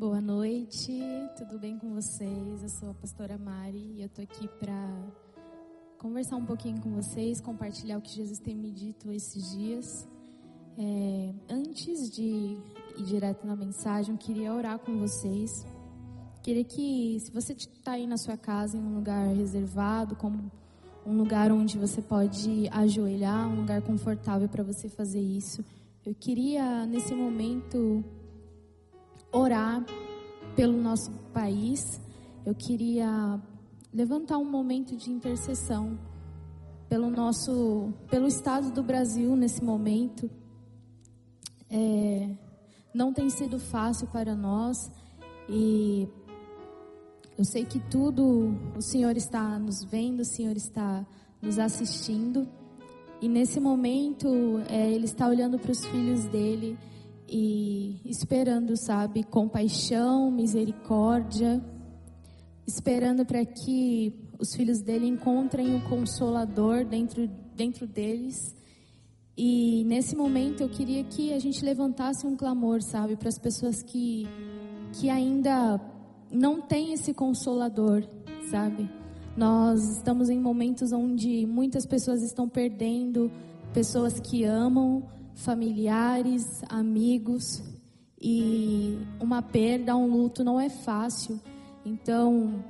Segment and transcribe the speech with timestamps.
[0.00, 0.98] Boa noite,
[1.36, 2.62] tudo bem com vocês?
[2.62, 5.12] Eu sou a pastora Mari e eu tô aqui para
[5.98, 10.08] conversar um pouquinho com vocês, compartilhar o que Jesus tem me dito esses dias.
[10.78, 12.56] É, antes de
[12.96, 15.66] ir direto na mensagem, eu queria orar com vocês.
[16.42, 20.50] Queria que, se você está aí na sua casa, em um lugar reservado, como
[21.04, 25.62] um lugar onde você pode ajoelhar, um lugar confortável para você fazer isso,
[26.06, 28.02] eu queria, nesse momento,
[29.32, 29.84] orar
[30.56, 32.00] pelo nosso país.
[32.44, 33.40] Eu queria
[33.92, 35.98] levantar um momento de intercessão
[36.88, 40.30] pelo nosso, pelo estado do Brasil nesse momento.
[41.70, 42.30] É,
[42.92, 44.90] não tem sido fácil para nós
[45.48, 46.08] e
[47.38, 51.06] eu sei que tudo o Senhor está nos vendo, o Senhor está
[51.40, 52.46] nos assistindo
[53.22, 54.28] e nesse momento
[54.68, 56.76] é, Ele está olhando para os filhos dele
[57.32, 61.64] e esperando, sabe, compaixão, misericórdia,
[62.66, 68.56] esperando para que os filhos dele encontrem o consolador dentro, dentro deles.
[69.36, 73.80] E nesse momento eu queria que a gente levantasse um clamor, sabe, para as pessoas
[73.80, 74.26] que,
[74.94, 75.80] que ainda
[76.32, 78.02] não têm esse consolador,
[78.50, 78.90] sabe?
[79.36, 83.30] Nós estamos em momentos onde muitas pessoas estão perdendo
[83.72, 85.04] pessoas que amam,
[85.40, 87.62] familiares, amigos
[88.20, 91.40] e uma perda, um luto não é fácil.
[91.84, 92.62] Então,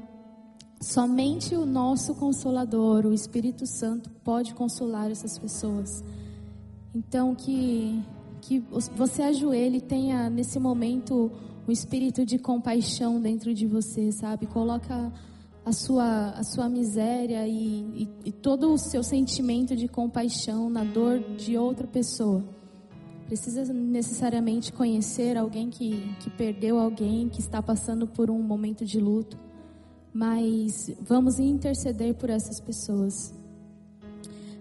[0.80, 6.02] somente o nosso consolador, o Espírito Santo, pode consolar essas pessoas.
[6.94, 8.02] Então, que
[8.40, 8.58] que
[8.96, 11.30] você ajoelhe e tenha nesse momento
[11.68, 14.46] um espírito de compaixão dentro de você, sabe?
[14.46, 15.12] Coloca
[15.62, 20.82] a sua, a sua miséria e, e, e todo o seu sentimento de compaixão na
[20.82, 22.42] dor de outra pessoa
[23.30, 28.98] precisa necessariamente conhecer alguém que, que perdeu alguém, que está passando por um momento de
[28.98, 29.38] luto,
[30.12, 33.32] mas vamos interceder por essas pessoas.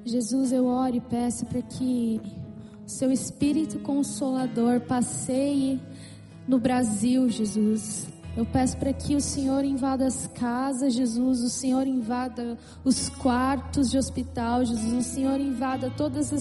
[0.05, 2.21] Jesus, eu oro e peço para que
[2.85, 5.79] o seu Espírito Consolador passeie
[6.47, 8.07] no Brasil, Jesus.
[8.39, 13.91] Eu peço para que o Senhor invada as casas, Jesus, o Senhor invada os quartos
[13.91, 16.31] de hospital, Jesus, o Senhor invada todos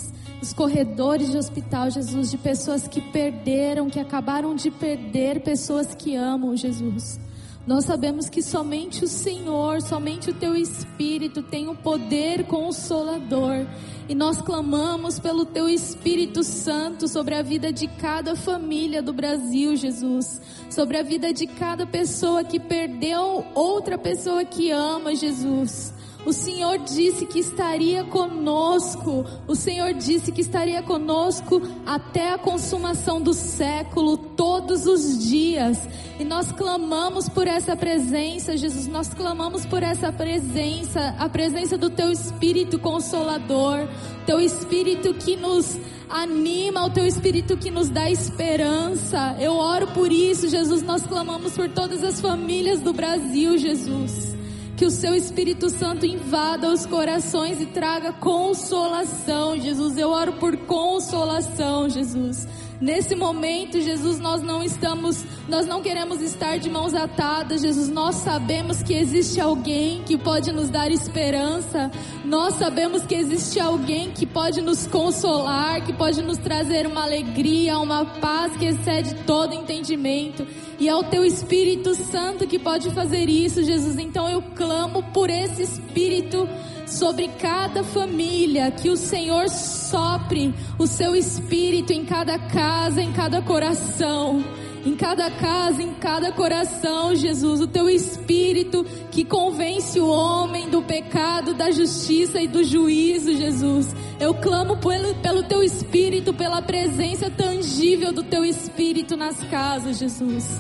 [0.41, 6.15] os corredores de hospital, Jesus, de pessoas que perderam, que acabaram de perder pessoas que
[6.15, 7.19] amam, Jesus.
[7.69, 13.67] Nós sabemos que somente o Senhor, somente o Teu Espírito tem o um poder consolador.
[14.09, 19.77] E nós clamamos pelo Teu Espírito Santo sobre a vida de cada família do Brasil,
[19.77, 20.41] Jesus.
[20.71, 25.93] Sobre a vida de cada pessoa que perdeu outra pessoa que ama, Jesus.
[26.27, 29.25] O Senhor disse que estaria conosco.
[29.47, 35.79] O Senhor disse que estaria conosco até a consumação do século, todos os dias.
[36.19, 38.87] E nós clamamos por essa presença, Jesus.
[38.89, 43.89] Nós clamamos por essa presença, a presença do Teu Espírito Consolador,
[44.27, 45.79] Teu Espírito que nos
[46.11, 49.37] anima, o Teu Espírito que nos dá esperança.
[49.39, 50.83] Eu oro por isso, Jesus.
[50.83, 54.38] Nós clamamos por todas as famílias do Brasil, Jesus.
[54.79, 59.99] Que o seu Espírito Santo invada os corações e traga consolação, Jesus.
[59.99, 62.47] Eu oro por consolação, Jesus.
[62.81, 67.89] Nesse momento, Jesus, nós não estamos, nós não queremos estar de mãos atadas, Jesus.
[67.89, 71.91] Nós sabemos que existe alguém que pode nos dar esperança.
[72.25, 77.79] Nós sabemos que existe alguém que pode nos consolar, que pode nos trazer uma alegria,
[77.81, 80.47] uma paz que excede todo entendimento.
[80.79, 83.99] E é o teu Espírito Santo que pode fazer isso, Jesus.
[83.99, 86.49] Então eu clamo por esse Espírito
[86.89, 93.43] sobre cada família, que o Senhor sopre o seu espírito em cada casa, em cada
[93.43, 94.43] coração.
[94.87, 100.81] Em cada casa, em cada coração, Jesus, o teu espírito que convence o homem do
[100.81, 103.95] pecado, da justiça e do juízo, Jesus.
[104.21, 110.59] Eu clamo pelo, pelo teu espírito, pela presença tangível do teu espírito nas casas, Jesus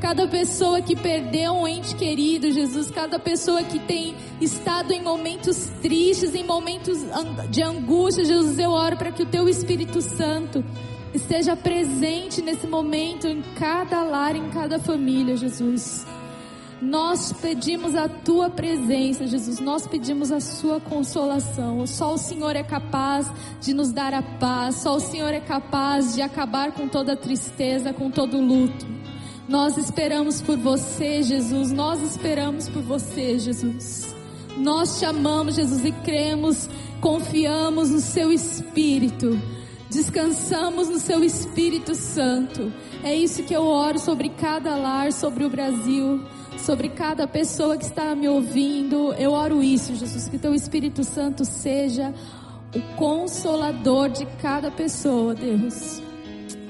[0.00, 5.70] cada pessoa que perdeu um ente querido, Jesus, cada pessoa que tem estado em momentos
[5.82, 6.98] tristes, em momentos
[7.50, 10.64] de angústia, Jesus, eu oro para que o teu Espírito Santo
[11.12, 16.06] esteja presente nesse momento em cada lar, em cada família, Jesus.
[16.80, 19.60] Nós pedimos a tua presença, Jesus.
[19.60, 21.86] Nós pedimos a sua consolação.
[21.86, 23.30] Só o Senhor é capaz
[23.60, 24.76] de nos dar a paz.
[24.76, 28.99] Só o Senhor é capaz de acabar com toda tristeza, com todo luto.
[29.50, 31.72] Nós esperamos por você, Jesus.
[31.72, 34.14] Nós esperamos por você, Jesus.
[34.56, 36.68] Nós te amamos, Jesus, e cremos,
[37.00, 39.36] confiamos no seu Espírito.
[39.90, 42.72] Descansamos no seu Espírito Santo.
[43.02, 46.24] É isso que eu oro sobre cada lar, sobre o Brasil,
[46.56, 49.12] sobre cada pessoa que está me ouvindo.
[49.14, 52.14] Eu oro isso, Jesus, que teu Espírito Santo seja
[52.72, 56.00] o consolador de cada pessoa, Deus.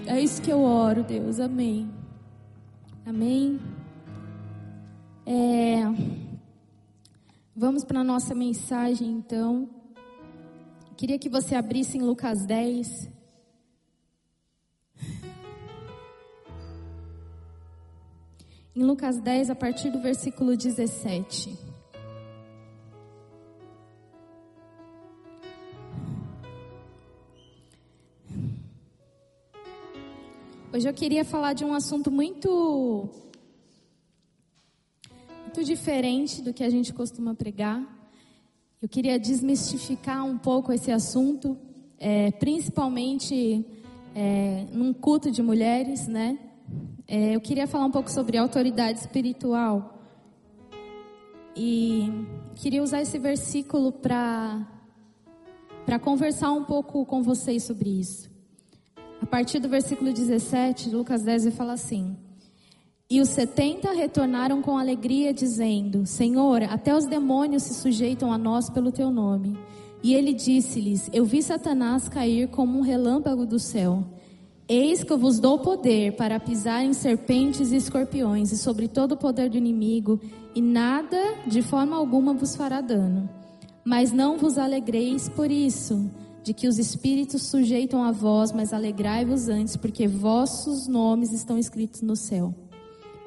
[0.06, 1.40] É isso que eu oro, Deus.
[1.40, 1.99] Amém.
[3.04, 3.60] Amém.
[5.26, 5.80] É...
[7.54, 9.68] Vamos para a nossa mensagem, então.
[10.96, 13.10] Queria que você abrisse em Lucas 10.
[18.74, 21.69] Em Lucas 10, a partir do versículo 17.
[30.72, 33.08] Hoje eu queria falar de um assunto muito
[35.42, 37.84] muito diferente do que a gente costuma pregar.
[38.80, 41.58] Eu queria desmistificar um pouco esse assunto,
[41.98, 43.66] é, principalmente
[44.14, 46.38] é, num culto de mulheres, né?
[47.08, 50.00] É, eu queria falar um pouco sobre autoridade espiritual
[51.56, 52.12] e
[52.54, 54.68] queria usar esse versículo para
[55.84, 58.29] para conversar um pouco com vocês sobre isso.
[59.20, 62.16] A partir do versículo 17, Lucas 10 vai falar assim:
[63.12, 68.70] e os setenta retornaram com alegria, dizendo: Senhor, até os demônios se sujeitam a nós
[68.70, 69.58] pelo teu nome.
[70.00, 74.04] E ele disse-lhes: Eu vi Satanás cair como um relâmpago do céu.
[74.68, 79.12] Eis que eu vos dou poder para pisar em serpentes e escorpiões e sobre todo
[79.12, 80.20] o poder do inimigo,
[80.54, 81.18] e nada,
[81.48, 83.28] de forma alguma, vos fará dano.
[83.84, 86.08] Mas não vos alegreis por isso,
[86.42, 92.02] de que os espíritos sujeitam a vós, mas alegrai-vos antes, porque vossos nomes estão escritos
[92.02, 92.54] no céu.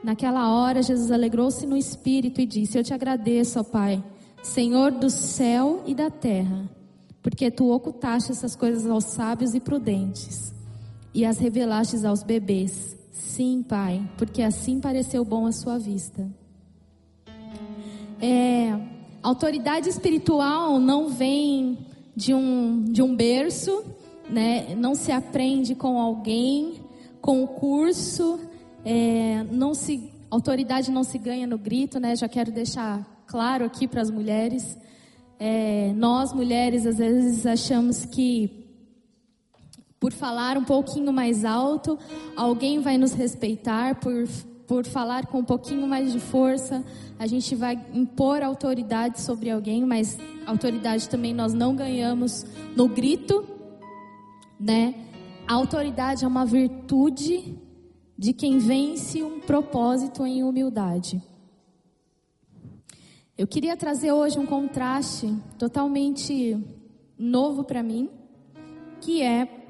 [0.03, 4.03] Naquela hora, Jesus alegrou-se no espírito e disse: Eu te agradeço, ó Pai,
[4.41, 6.69] Senhor do céu e da terra,
[7.21, 10.53] porque tu ocultaste essas coisas aos sábios e prudentes
[11.13, 12.97] e as revelaste aos bebês.
[13.11, 16.27] Sim, Pai, porque assim pareceu bom à sua vista.
[18.21, 18.77] É,
[19.21, 21.77] autoridade espiritual não vem
[22.15, 23.83] de um, de um berço,
[24.29, 24.75] né?
[24.75, 26.81] não se aprende com alguém,
[27.21, 28.39] com o curso
[28.85, 32.15] é, não se, autoridade não se ganha no grito, né?
[32.15, 34.77] Já quero deixar claro aqui para as mulheres.
[35.39, 38.59] É, nós mulheres às vezes achamos que
[39.99, 41.97] por falar um pouquinho mais alto,
[42.35, 44.27] alguém vai nos respeitar, por,
[44.67, 46.83] por falar com um pouquinho mais de força,
[47.23, 53.47] a gente vai impor autoridade sobre alguém, mas autoridade também nós não ganhamos no grito,
[54.59, 54.93] né?
[55.47, 57.57] A autoridade é uma virtude
[58.17, 61.23] de quem vence um propósito em humildade.
[63.37, 66.61] Eu queria trazer hoje um contraste totalmente
[67.17, 68.09] novo para mim,
[68.99, 69.65] que é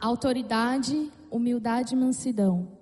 [0.00, 2.77] autoridade, humildade e mansidão.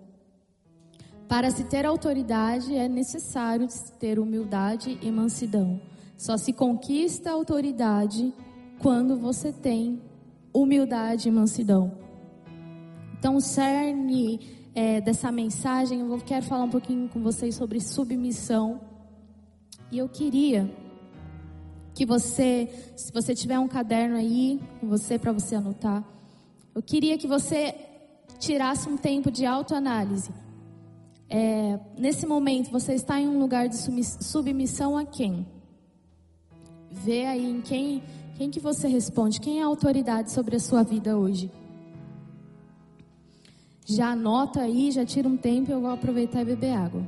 [1.29, 3.67] Para se ter autoridade é necessário
[3.99, 5.81] ter humildade e mansidão.
[6.17, 8.33] Só se conquista autoridade
[8.79, 10.01] quando você tem
[10.55, 11.93] humildade e mansidão.
[13.19, 18.81] Então, o cerne é, dessa mensagem, eu quero falar um pouquinho com vocês sobre submissão.
[19.91, 20.71] E eu queria
[21.93, 26.05] que você, se você tiver um caderno aí com você para você anotar,
[26.75, 27.75] eu queria que você
[28.39, 30.31] tirasse um tempo de autoanálise.
[31.29, 33.77] É, nesse momento, você está em um lugar de
[34.25, 35.47] submissão a quem?
[36.91, 38.03] Vê aí em quem,
[38.37, 41.51] quem que você responde, quem é a autoridade sobre a sua vida hoje.
[43.85, 47.03] Já anota aí, já tira um tempo eu vou aproveitar e beber água.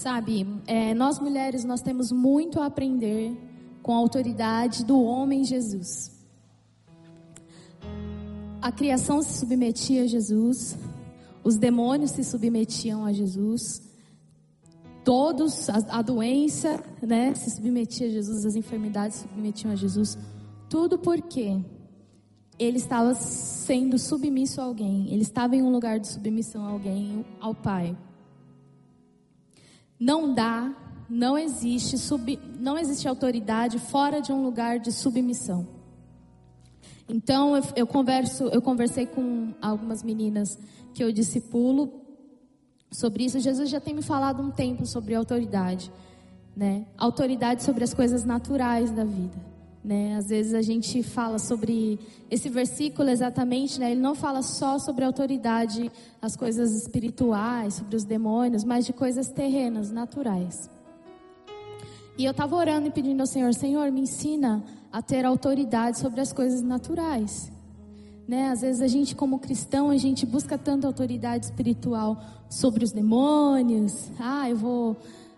[0.00, 3.36] Sabe, é, nós mulheres, nós temos muito a aprender
[3.82, 6.10] com a autoridade do homem Jesus.
[8.62, 10.74] A criação se submetia a Jesus,
[11.44, 13.82] os demônios se submetiam a Jesus,
[15.04, 20.16] todos, a, a doença, né, se submetia a Jesus, as enfermidades se submetiam a Jesus.
[20.70, 21.62] Tudo porque
[22.58, 27.22] ele estava sendo submisso a alguém, ele estava em um lugar de submissão a alguém,
[27.38, 27.94] ao Pai.
[30.00, 30.74] Não dá,
[31.10, 35.68] não existe, sub, não existe autoridade fora de um lugar de submissão.
[37.06, 40.58] Então eu, eu converso, eu conversei com algumas meninas
[40.94, 42.00] que eu discipulo
[42.90, 43.38] sobre isso.
[43.40, 45.92] Jesus já tem me falado um tempo sobre autoridade,
[46.56, 46.86] né?
[46.96, 49.36] Autoridade sobre as coisas naturais da vida.
[49.82, 50.16] Né?
[50.16, 51.98] Às vezes a gente fala sobre
[52.30, 53.92] esse versículo exatamente, né?
[53.92, 59.28] ele não fala só sobre autoridade, as coisas espirituais, sobre os demônios, mas de coisas
[59.28, 60.68] terrenas, naturais.
[62.18, 66.20] E eu estava orando e pedindo ao Senhor: Senhor, me ensina a ter autoridade sobre
[66.20, 67.50] as coisas naturais.
[68.28, 68.50] Né?
[68.50, 74.10] Às vezes a gente, como cristão, a gente busca tanta autoridade espiritual sobre os demônios.
[74.20, 74.96] Ah, eu vou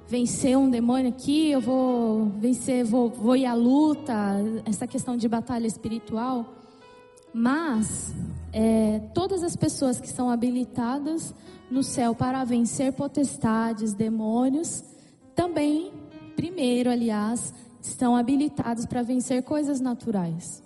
[0.09, 4.15] vencer um demônio aqui, eu vou vencer, vou, vou ir à luta,
[4.65, 6.55] essa questão de batalha espiritual.
[7.33, 8.13] Mas
[8.53, 11.35] é, todas as pessoas que são habilitadas
[11.71, 14.85] no céu para vencer potestades, demônios,
[15.35, 15.93] também,
[16.37, 20.63] primeiro, aliás, estão habilitados para vencer coisas naturais.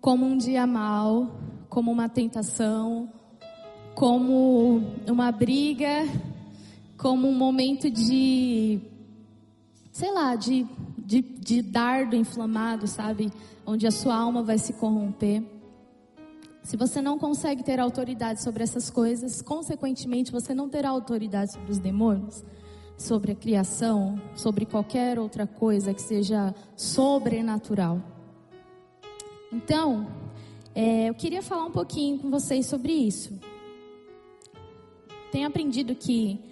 [0.00, 1.36] Como um dia mal,
[1.68, 3.10] como uma tentação,
[3.94, 6.04] como uma briga
[7.02, 8.80] como um momento de,
[9.90, 10.64] sei lá, de,
[10.96, 13.32] de, de dardo inflamado, sabe?
[13.66, 15.42] Onde a sua alma vai se corromper.
[16.62, 21.72] Se você não consegue ter autoridade sobre essas coisas, consequentemente você não terá autoridade sobre
[21.72, 22.44] os demônios,
[22.96, 28.00] sobre a criação, sobre qualquer outra coisa que seja sobrenatural.
[29.52, 30.06] Então,
[30.72, 33.36] é, eu queria falar um pouquinho com vocês sobre isso.
[35.32, 36.51] Tenho aprendido que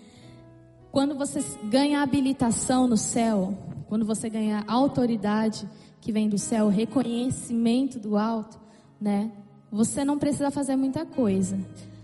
[0.90, 3.56] quando você ganha habilitação no céu,
[3.88, 5.68] quando você ganha autoridade
[6.00, 8.58] que vem do céu, reconhecimento do alto,
[9.00, 9.30] né?
[9.70, 11.58] Você não precisa fazer muita coisa.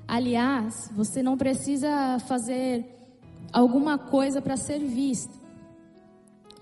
[0.07, 2.85] Aliás, você não precisa fazer
[3.53, 5.35] alguma coisa para ser visto.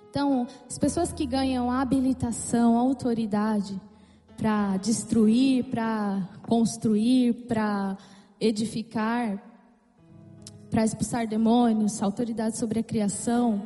[0.09, 3.79] Então, as pessoas que ganham habilitação, autoridade
[4.37, 7.99] para destruir, para construir, para
[8.41, 9.43] edificar,
[10.75, 13.63] para expulsar demônios, autoridade sobre a criação,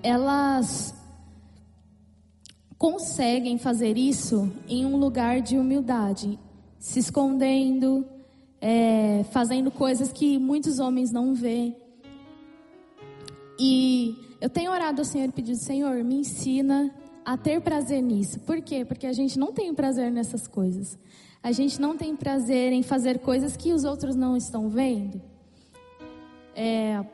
[0.00, 0.94] elas
[2.78, 6.38] conseguem fazer isso em um lugar de humildade,
[6.78, 8.06] se escondendo,
[8.60, 11.74] é, fazendo coisas que muitos homens não vê.
[13.58, 18.38] E eu tenho orado ao Senhor e pedido, Senhor, me ensina a ter prazer nisso.
[18.38, 18.84] Por quê?
[18.84, 20.96] Porque a gente não tem prazer nessas coisas.
[21.42, 25.20] A gente não tem prazer em fazer coisas que os outros não estão vendo.
[26.58, 27.04] É,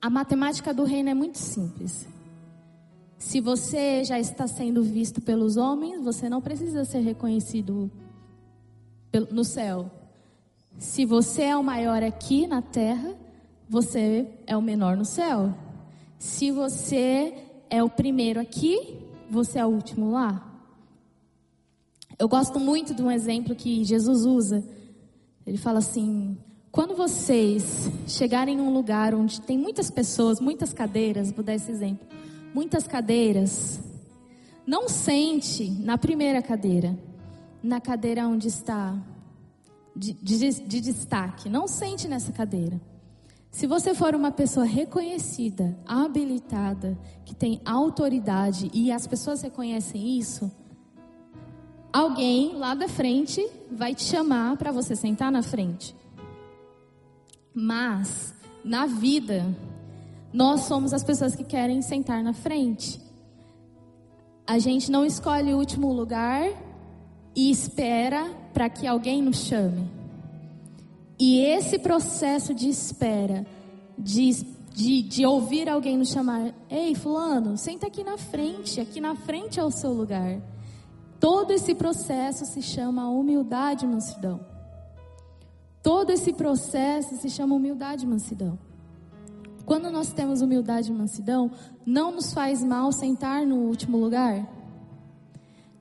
[0.00, 2.08] a matemática do reino é muito simples.
[3.18, 7.90] Se você já está sendo visto pelos homens, você não precisa ser reconhecido
[9.30, 9.90] no céu.
[10.78, 13.14] Se você é o maior aqui na terra,
[13.68, 15.52] você é o menor no céu.
[16.18, 17.34] Se você
[17.68, 18.98] é o primeiro aqui,
[19.28, 20.42] você é o último lá.
[22.18, 24.64] Eu gosto muito de um exemplo que Jesus usa.
[25.46, 26.38] Ele fala assim:
[26.70, 31.70] quando vocês chegarem em um lugar onde tem muitas pessoas, muitas cadeiras, vou dar esse
[31.70, 32.06] exemplo,
[32.54, 33.80] muitas cadeiras,
[34.66, 36.98] não sente na primeira cadeira,
[37.62, 38.96] na cadeira onde está
[39.96, 42.80] de, de, de destaque, não sente nessa cadeira.
[43.50, 50.50] Se você for uma pessoa reconhecida, habilitada, que tem autoridade e as pessoas reconhecem isso,
[51.92, 55.96] alguém lá da frente vai te chamar para você sentar na frente.
[57.60, 59.44] Mas, na vida,
[60.32, 63.00] nós somos as pessoas que querem sentar na frente.
[64.46, 66.48] A gente não escolhe o último lugar
[67.34, 69.90] e espera para que alguém nos chame.
[71.18, 73.44] E esse processo de espera,
[73.98, 74.34] de,
[74.72, 79.58] de, de ouvir alguém nos chamar, ei, Fulano, senta aqui na frente, aqui na frente
[79.58, 80.40] é o seu lugar.
[81.18, 84.57] Todo esse processo se chama humildade mansidão.
[85.82, 88.58] Todo esse processo se chama humildade e mansidão.
[89.64, 91.50] Quando nós temos humildade e mansidão,
[91.84, 94.48] não nos faz mal sentar no último lugar.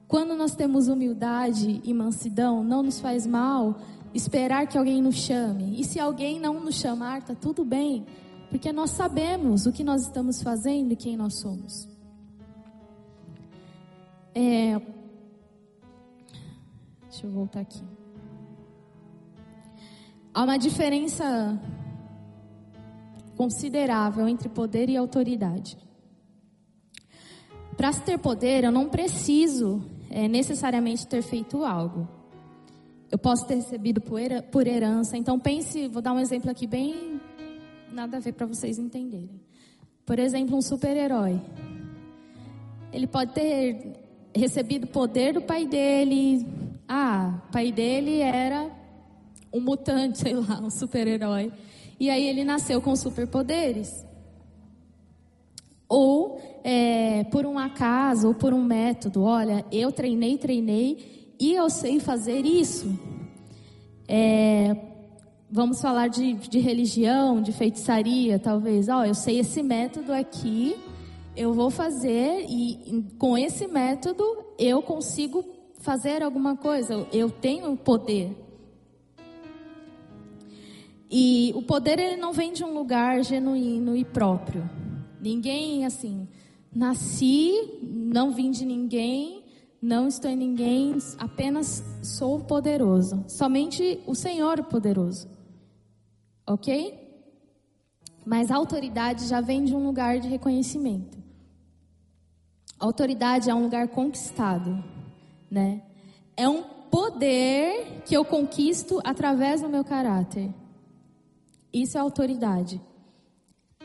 [0.08, 3.80] Quando nós temos humildade e mansidão, não nos faz mal
[4.14, 5.80] esperar que alguém nos chame.
[5.80, 8.06] E se alguém não nos chamar, tá tudo bem,
[8.50, 11.88] porque nós sabemos o que nós estamos fazendo e quem nós somos.
[14.34, 14.80] É...
[17.10, 17.97] Deixa eu voltar aqui.
[20.38, 21.60] Há uma diferença
[23.36, 25.76] considerável entre poder e autoridade.
[27.76, 32.08] Para ter poder, eu não preciso é, necessariamente ter feito algo.
[33.10, 35.18] Eu posso ter recebido por herança.
[35.18, 37.20] Então pense, vou dar um exemplo aqui bem
[37.92, 39.42] nada a ver para vocês entenderem.
[40.06, 41.42] Por exemplo, um super-herói.
[42.94, 43.94] Ele pode ter
[44.36, 46.46] recebido poder do pai dele.
[46.88, 48.86] Ah, o pai dele era
[49.58, 51.52] um mutante, sei lá, um super-herói.
[52.00, 54.06] E aí ele nasceu com superpoderes.
[55.90, 59.24] ou é, por um acaso, ou por um método.
[59.24, 62.88] Olha, eu treinei, treinei e eu sei fazer isso.
[64.08, 64.76] É,
[65.50, 68.90] vamos falar de, de religião, de feitiçaria, talvez.
[68.90, 70.76] Ó, eu sei esse método aqui,
[71.36, 74.24] eu vou fazer e com esse método
[74.60, 75.44] eu consigo
[75.80, 77.08] fazer alguma coisa.
[77.14, 78.47] Eu tenho poder.
[81.10, 84.70] E o poder ele não vem de um lugar genuíno e próprio.
[85.22, 86.28] Ninguém assim,
[86.74, 89.44] nasci, não vim de ninguém,
[89.82, 93.24] não estou em ninguém, apenas sou poderoso.
[93.28, 95.30] Somente o Senhor é poderoso.
[96.46, 97.08] OK?
[98.26, 101.18] Mas a autoridade já vem de um lugar de reconhecimento.
[102.80, 104.84] A autoridade é um lugar conquistado,
[105.50, 105.82] né?
[106.36, 110.54] É um poder que eu conquisto através do meu caráter.
[111.74, 112.82] Isso é autoridade.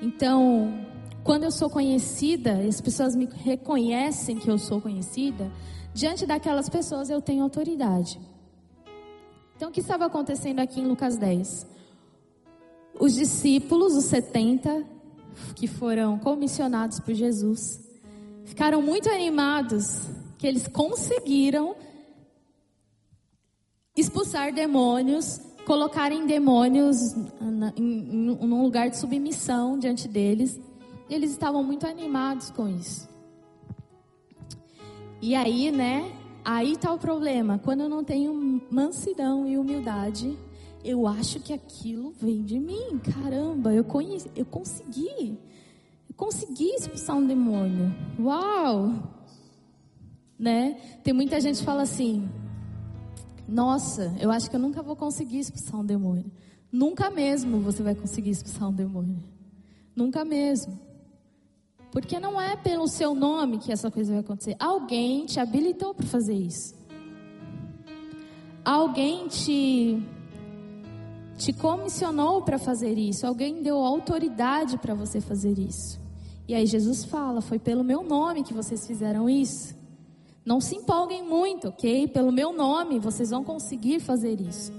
[0.01, 0.87] Então,
[1.23, 5.51] quando eu sou conhecida, as pessoas me reconhecem que eu sou conhecida,
[5.95, 8.21] diante daquelas pessoas eu tenho autoridade.
[9.57, 11.67] Então, o que estava acontecendo aqui em Lucas 10?
[12.99, 14.85] Os discípulos, os 70,
[15.55, 17.81] que foram comissionados por Jesus,
[18.45, 20.09] ficaram muito animados
[20.39, 21.77] que eles conseguiram
[23.97, 27.15] expulsar demônios colocarem demônios
[27.77, 30.61] em, um lugar de submissão diante deles.
[31.09, 33.09] E eles estavam muito animados com isso.
[35.21, 36.11] E aí, né?
[36.45, 37.59] Aí tá o problema.
[37.59, 40.37] Quando eu não tenho mansidão e humildade,
[40.85, 42.99] eu acho que aquilo vem de mim.
[42.99, 45.39] Caramba, eu conheci, eu consegui.
[46.09, 47.95] Eu consegui expulsar um demônio.
[48.19, 48.93] Uau!
[50.39, 50.77] Né?
[51.05, 52.29] Tem muita gente que fala assim:
[53.53, 56.25] nossa, eu acho que eu nunca vou conseguir expulsar um demônio.
[56.73, 59.23] Nunca mesmo você vai conseguir expulsar um demônio.
[59.95, 60.81] Nunca mesmo.
[61.91, 64.57] Porque não é pelo seu nome que essa coisa vai acontecer.
[64.59, 66.75] Alguém te habilitou para fazer isso.
[68.65, 70.03] Alguém te
[71.37, 73.27] te comissionou para fazer isso.
[73.27, 76.01] Alguém deu autoridade para você fazer isso.
[76.49, 79.82] E aí Jesus fala: "Foi pelo meu nome que vocês fizeram isso".
[80.45, 82.09] Não se empolguem muito, ok?
[82.09, 84.73] Pelo meu nome, vocês vão conseguir fazer isso.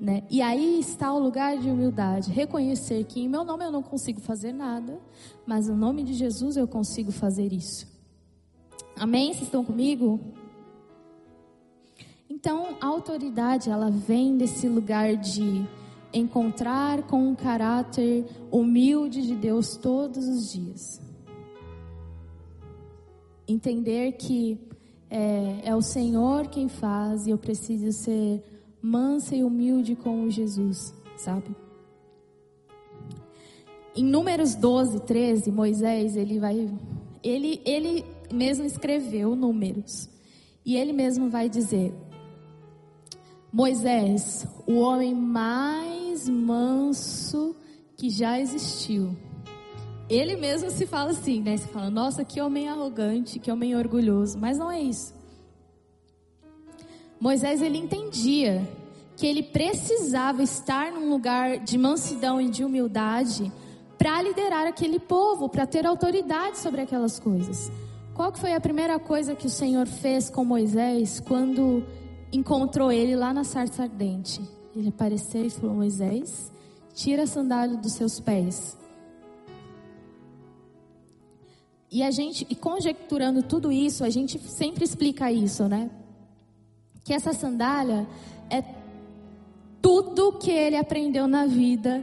[0.00, 0.22] Né?
[0.30, 4.20] E aí está o lugar de humildade, reconhecer que em meu nome eu não consigo
[4.20, 5.00] fazer nada,
[5.46, 7.86] mas no nome de Jesus eu consigo fazer isso.
[8.94, 9.32] Amém?
[9.32, 10.20] Vocês estão comigo?
[12.28, 15.66] Então, a autoridade, ela vem desse lugar de
[16.12, 21.00] encontrar com um caráter humilde de Deus todos os dias.
[23.48, 24.60] Entender que
[25.16, 28.42] é, é o Senhor quem faz e eu preciso ser
[28.82, 31.56] mansa e humilde com Jesus, sabe?
[33.96, 36.70] Em Números 12, 13, Moisés, ele vai
[37.24, 40.06] ele ele mesmo escreveu Números.
[40.64, 41.94] E ele mesmo vai dizer:
[43.50, 47.56] Moisés, o homem mais manso
[47.96, 49.16] que já existiu.
[50.08, 51.56] Ele mesmo se fala assim, né?
[51.56, 54.38] Se fala, nossa, que homem arrogante, que homem orgulhoso.
[54.38, 55.12] Mas não é isso.
[57.18, 58.66] Moisés, ele entendia
[59.16, 63.50] que ele precisava estar num lugar de mansidão e de humildade
[63.98, 67.72] para liderar aquele povo, para ter autoridade sobre aquelas coisas.
[68.14, 71.84] Qual que foi a primeira coisa que o Senhor fez com Moisés quando
[72.32, 74.40] encontrou ele lá na sarça ardente?
[74.74, 76.52] Ele apareceu e falou: Moisés,
[76.94, 78.76] tira a sandália dos seus pés
[81.90, 85.90] E a gente, e conjecturando tudo isso, a gente sempre explica isso, né?
[87.04, 88.06] Que essa sandália
[88.50, 88.62] é
[89.80, 92.02] tudo que ele aprendeu na vida,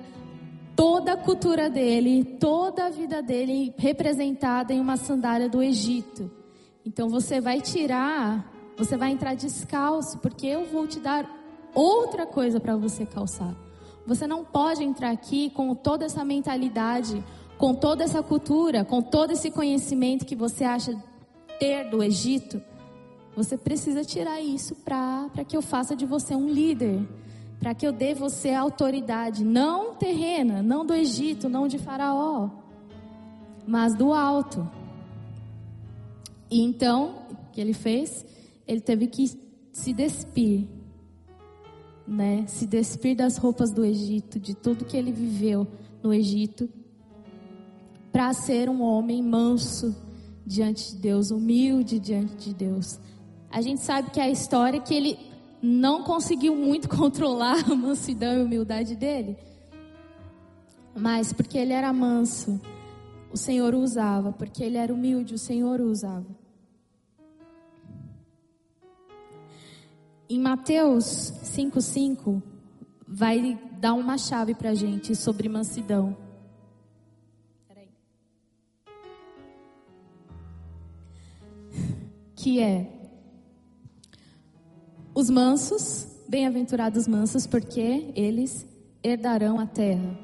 [0.75, 6.31] toda a cultura dele, toda a vida dele representada em uma sandália do Egito.
[6.85, 11.29] Então você vai tirar, você vai entrar descalço, porque eu vou te dar
[11.73, 13.55] outra coisa para você calçar.
[14.05, 17.23] Você não pode entrar aqui com toda essa mentalidade
[17.63, 21.01] com toda essa cultura, com todo esse conhecimento que você acha
[21.57, 22.61] ter do Egito,
[23.37, 26.99] você precisa tirar isso para que eu faça de você um líder,
[27.61, 32.49] para que eu dê você autoridade, não terrena, não do Egito, não de Faraó,
[33.65, 34.69] mas do alto.
[36.51, 38.25] E então, o que ele fez?
[38.67, 39.39] Ele teve que
[39.71, 40.67] se despir,
[42.05, 42.43] né?
[42.45, 45.65] Se despir das roupas do Egito, de tudo que ele viveu
[46.03, 46.69] no Egito
[48.13, 49.95] para ser um homem manso
[50.45, 52.99] diante de Deus, humilde diante de Deus.
[53.49, 55.17] A gente sabe que a história é que ele
[55.59, 59.35] não conseguiu muito controlar a mansidão e humildade dele.
[60.95, 62.61] Mas porque ele era manso,
[63.31, 66.27] o Senhor o usava, porque ele era humilde, o Senhor o usava.
[70.29, 72.41] Em Mateus 5,5,
[73.07, 76.22] vai dar uma chave para a gente sobre mansidão.
[82.43, 82.85] Que é:
[85.15, 88.67] os mansos, bem-aventurados mansos, porque eles
[89.01, 90.19] herdarão a terra.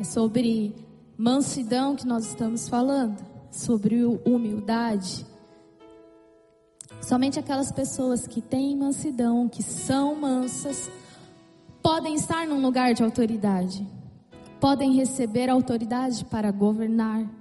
[0.00, 0.74] É sobre
[1.16, 5.24] mansidão que nós estamos falando, sobre humildade.
[7.00, 10.90] Somente aquelas pessoas que têm mansidão, que são mansas,
[11.80, 13.86] podem estar num lugar de autoridade,
[14.58, 17.38] podem receber autoridade para governar,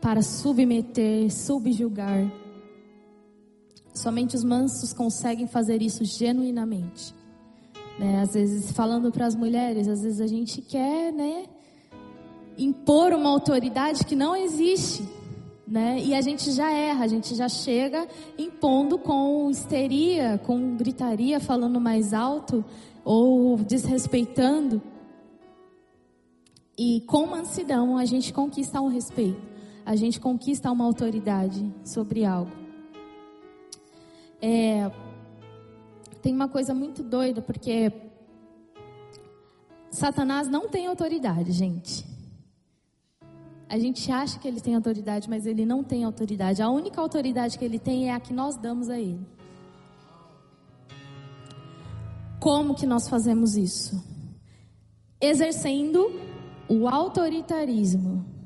[0.00, 2.30] para submeter, subjugar.
[3.94, 7.14] Somente os mansos conseguem fazer isso genuinamente.
[7.98, 8.20] Né?
[8.20, 11.44] Às vezes, falando para as mulheres, às vezes a gente quer né,
[12.56, 15.04] impor uma autoridade que não existe
[15.70, 16.00] né?
[16.04, 21.80] E a gente já erra, a gente já chega impondo com histeria, com gritaria, falando
[21.80, 22.64] mais alto
[23.04, 24.82] ou desrespeitando.
[26.76, 29.40] E com mansidão a gente conquista um respeito,
[29.90, 32.52] a gente conquista uma autoridade sobre algo.
[34.40, 34.88] É,
[36.22, 37.92] tem uma coisa muito doida, porque
[39.90, 42.06] Satanás não tem autoridade, gente.
[43.68, 46.62] A gente acha que ele tem autoridade, mas ele não tem autoridade.
[46.62, 49.26] A única autoridade que ele tem é a que nós damos a ele.
[52.38, 54.00] Como que nós fazemos isso?
[55.20, 56.12] Exercendo
[56.68, 58.39] o autoritarismo.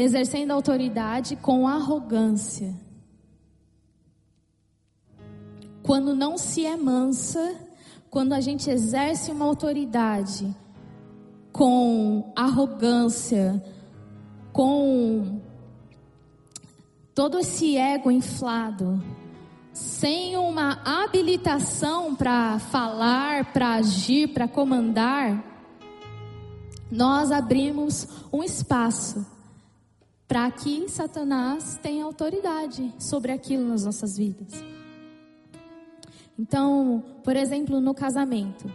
[0.00, 2.72] Exercendo autoridade com arrogância.
[5.82, 7.56] Quando não se é mansa,
[8.08, 10.54] quando a gente exerce uma autoridade
[11.50, 13.60] com arrogância,
[14.52, 15.40] com
[17.12, 19.02] todo esse ego inflado,
[19.72, 25.44] sem uma habilitação para falar, para agir, para comandar,
[26.88, 29.37] nós abrimos um espaço
[30.28, 34.62] para que Satanás tenha autoridade sobre aquilo nas nossas vidas.
[36.38, 38.70] Então, por exemplo, no casamento,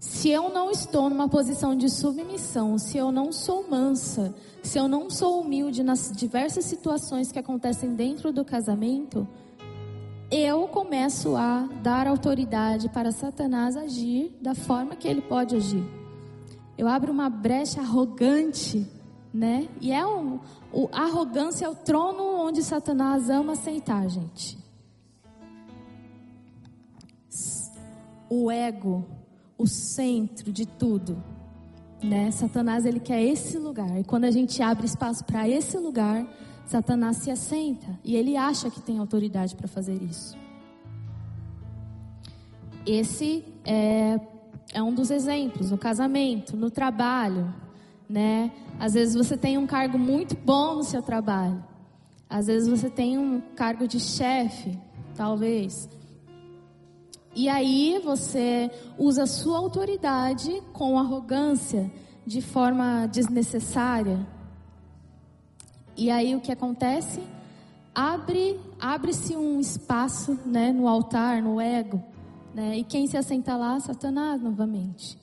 [0.00, 4.88] se eu não estou numa posição de submissão, se eu não sou mansa, se eu
[4.88, 9.26] não sou humilde nas diversas situações que acontecem dentro do casamento,
[10.30, 15.84] eu começo a dar autoridade para Satanás agir da forma que ele pode agir.
[16.76, 18.86] Eu abro uma brecha arrogante,
[19.36, 19.68] né?
[19.80, 20.40] E é um,
[20.72, 24.58] o, a arrogância é o trono onde Satanás ama sentar, gente.
[28.28, 29.04] O ego
[29.58, 31.22] o centro de tudo.
[32.02, 32.30] Né?
[32.30, 33.98] Satanás ele quer esse lugar.
[33.98, 36.26] E quando a gente abre espaço para esse lugar,
[36.66, 40.36] Satanás se assenta e ele acha que tem autoridade para fazer isso.
[42.84, 44.20] Esse é,
[44.72, 47.52] é um dos exemplos no casamento, no trabalho,
[48.08, 48.50] né?
[48.78, 51.62] Às vezes você tem um cargo muito bom no seu trabalho.
[52.28, 54.78] Às vezes você tem um cargo de chefe,
[55.14, 55.88] talvez.
[57.34, 61.90] E aí você usa a sua autoridade com arrogância,
[62.26, 64.26] de forma desnecessária.
[65.96, 67.22] E aí o que acontece?
[67.94, 72.02] Abre, abre-se um espaço, né, no altar, no ego,
[72.54, 72.76] né?
[72.76, 75.16] E quem se assenta lá, Satanás novamente.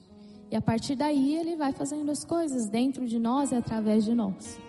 [0.53, 4.13] E a partir daí ele vai fazendo as coisas dentro de nós e através de
[4.13, 4.59] nós.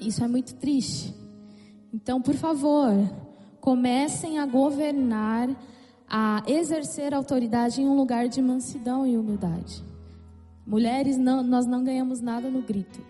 [0.00, 1.14] Isso é muito triste.
[1.92, 2.94] Então, por favor,
[3.60, 5.50] comecem a governar
[6.08, 9.84] a exercer autoridade em um lugar de mansidão e humildade.
[10.66, 13.02] Mulheres, não, nós não ganhamos nada no grito.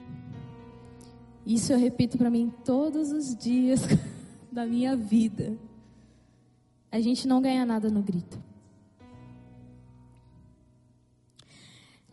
[1.47, 3.81] Isso eu repito para mim todos os dias
[4.51, 5.57] da minha vida.
[6.91, 8.43] A gente não ganha nada no grito.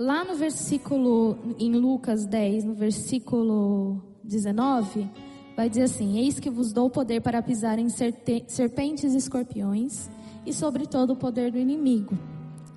[0.02, 5.10] Lá no versículo, em Lucas 10, no versículo 19,
[5.58, 10.10] vai dizer assim: Eis que vos dou poder para pisar em serpentes e escorpiões
[10.46, 12.18] e sobre todo o poder do inimigo.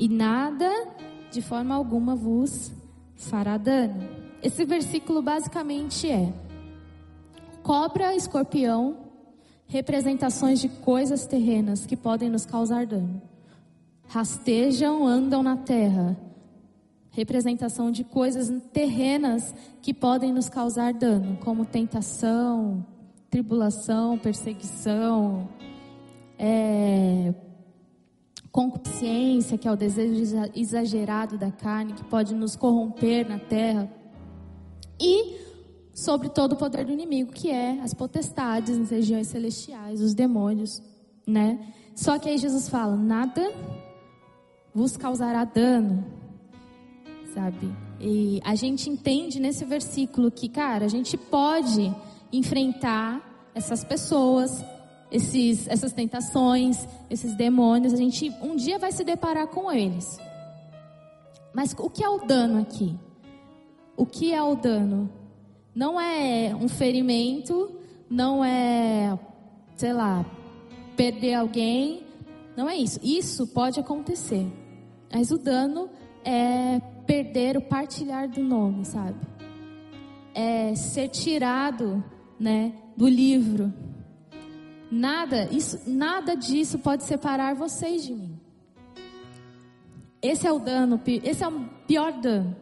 [0.00, 0.68] E nada,
[1.30, 2.72] de forma alguma, vos
[3.14, 4.02] fará dano.
[4.42, 6.34] Esse versículo basicamente é:
[7.62, 8.96] cobra, escorpião,
[9.68, 13.22] representações de coisas terrenas que podem nos causar dano.
[14.08, 16.31] Rastejam, andam na terra.
[17.12, 22.84] Representação de coisas terrenas que podem nos causar dano, como tentação,
[23.30, 25.48] tribulação, perseguição,
[26.38, 27.34] é,
[28.50, 33.90] concupiscência, que é o desejo exagerado da carne, que pode nos corromper na terra,
[35.00, 35.40] e
[35.94, 40.82] sobre todo o poder do inimigo, que é as potestades nas regiões celestiais, os demônios,
[41.26, 41.72] né?
[41.94, 43.52] Só que aí Jesus fala: nada
[44.74, 46.04] vos causará dano,
[47.34, 47.72] sabe?
[48.00, 51.94] E a gente entende nesse versículo que, cara, a gente pode
[52.32, 54.64] enfrentar essas pessoas,
[55.10, 60.18] esses, essas tentações, esses demônios, a gente um dia vai se deparar com eles.
[61.54, 62.96] Mas o que é o dano aqui?
[63.96, 65.10] O que é o dano?
[65.74, 67.70] Não é um ferimento,
[68.08, 69.18] não é,
[69.76, 70.24] sei lá,
[70.96, 72.04] perder alguém,
[72.56, 72.98] não é isso.
[73.02, 74.46] Isso pode acontecer.
[75.12, 75.90] Mas o dano
[76.24, 76.80] é
[77.12, 79.20] perder o partilhar do nome, sabe?
[80.34, 82.02] É ser tirado,
[82.40, 83.70] né, do livro.
[84.90, 88.40] Nada, isso, nada disso pode separar vocês de mim.
[90.22, 92.56] Esse é o dano, esse é o pior dano.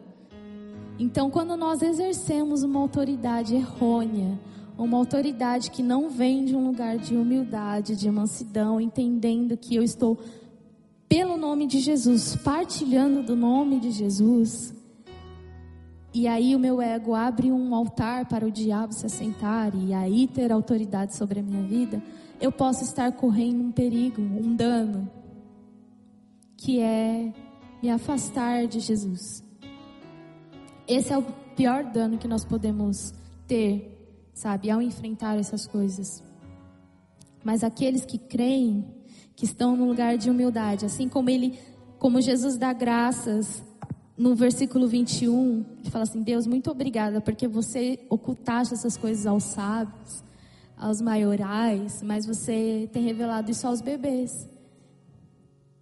[0.99, 4.37] Então, quando nós exercemos uma autoridade errônea,
[4.77, 9.83] uma autoridade que não vem de um lugar de humildade, de mansidão, entendendo que eu
[9.83, 10.19] estou
[11.11, 14.73] pelo nome de Jesus, partilhando do nome de Jesus,
[16.13, 20.25] e aí o meu ego abre um altar para o diabo se assentar e aí
[20.25, 22.01] ter autoridade sobre a minha vida,
[22.39, 25.11] eu posso estar correndo um perigo, um dano,
[26.55, 27.33] que é
[27.83, 29.43] me afastar de Jesus.
[30.87, 31.23] Esse é o
[31.57, 33.13] pior dano que nós podemos
[33.49, 36.23] ter, sabe, ao enfrentar essas coisas.
[37.43, 39.00] Mas aqueles que creem,
[39.41, 41.57] que estão no lugar de humildade, assim como ele,
[41.97, 43.63] como Jesus dá graças
[44.15, 49.45] no versículo 21, ele fala assim: Deus, muito obrigada, porque você ocultaste essas coisas aos
[49.45, 50.23] sábios,
[50.77, 54.47] aos maiorais, mas você tem revelado isso aos bebês.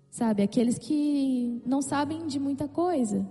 [0.10, 3.28] Sabe, aqueles que não sabem de muita coisa,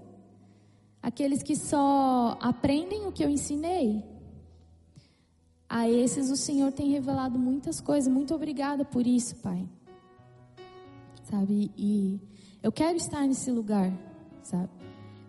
[1.02, 4.04] aqueles que só aprendem o que eu ensinei.
[5.66, 8.12] A esses o Senhor tem revelado muitas coisas.
[8.12, 9.66] Muito obrigada por isso, Pai.
[11.30, 12.18] Sabe, e
[12.62, 13.92] eu quero estar nesse lugar,
[14.42, 14.70] sabe?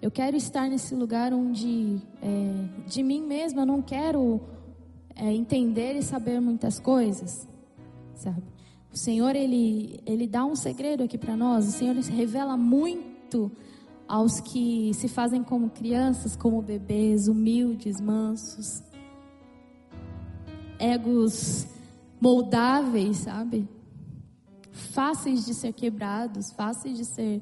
[0.02, 4.40] Eu quero estar nesse lugar onde, é, de mim mesma, eu não quero
[5.14, 7.46] é, entender e saber muitas coisas,
[8.16, 8.42] sabe?
[8.94, 11.68] O Senhor, Ele, Ele dá um segredo aqui para nós.
[11.68, 13.52] O Senhor revela muito
[14.08, 18.82] aos que se fazem como crianças, como bebês, humildes, mansos,
[20.80, 21.68] egos
[22.22, 23.68] moldáveis, sabe?
[24.80, 27.42] Fáceis de ser quebrados, fáceis de ser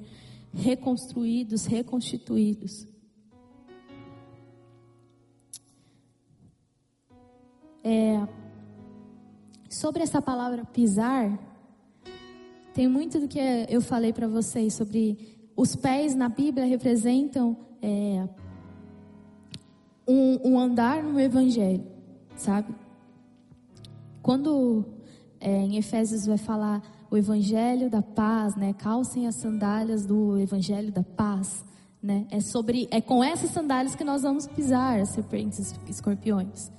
[0.53, 2.87] reconstruídos, reconstituídos.
[7.83, 8.27] É,
[9.69, 11.39] sobre essa palavra pisar,
[12.73, 18.27] tem muito do que eu falei para vocês sobre os pés na Bíblia representam é,
[20.07, 21.83] um, um, andar no Evangelho,
[22.35, 22.75] sabe?
[24.21, 24.85] Quando
[25.39, 28.73] é, em Efésios vai falar o evangelho da paz, né?
[28.73, 31.63] Calcem as sandálias do evangelho da paz,
[32.01, 32.25] né?
[32.29, 36.71] É sobre é com essas sandálias que nós vamos pisar as serpentes escorpiões,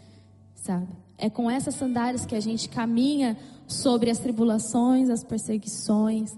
[0.54, 0.88] sabe?
[1.16, 3.36] É com essas sandálias que a gente caminha
[3.66, 6.36] sobre as tribulações, as perseguições,